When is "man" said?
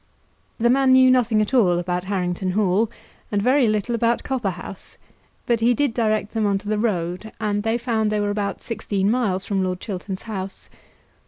0.71-0.93